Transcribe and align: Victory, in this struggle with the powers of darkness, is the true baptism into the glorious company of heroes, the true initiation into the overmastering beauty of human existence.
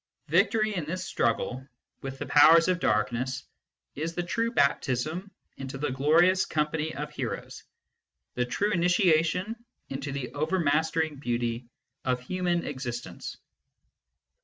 Victory, 0.29 0.73
in 0.73 0.85
this 0.85 1.05
struggle 1.05 1.63
with 2.01 2.17
the 2.17 2.25
powers 2.25 2.67
of 2.67 2.79
darkness, 2.79 3.43
is 3.93 4.15
the 4.15 4.23
true 4.23 4.51
baptism 4.51 5.29
into 5.57 5.77
the 5.77 5.91
glorious 5.91 6.43
company 6.47 6.95
of 6.95 7.11
heroes, 7.11 7.63
the 8.33 8.45
true 8.47 8.71
initiation 8.71 9.55
into 9.89 10.11
the 10.11 10.33
overmastering 10.33 11.17
beauty 11.17 11.67
of 12.03 12.19
human 12.19 12.65
existence. 12.65 13.37